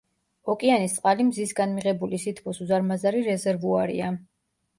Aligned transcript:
ოკეანის 0.51 0.95
წყალი 0.99 1.25
მზისგან 1.27 1.75
მიღებული 1.75 2.21
სითბოს 2.25 2.63
უზარმაზარი 2.67 3.23
რეზერვუარია. 3.29 4.11